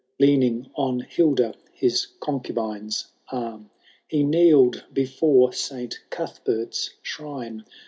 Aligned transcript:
Leaning 0.19 0.67
on 0.73 1.01
Hilda 1.01 1.53
his 1.73 2.07
concubine^s 2.19 3.05
ann. 3.31 3.69
He 4.07 4.23
kneel'd 4.23 4.83
before 4.91 5.53
Saint 5.53 5.99
Cuthbert's 6.09 6.89
shrine. 7.03 7.65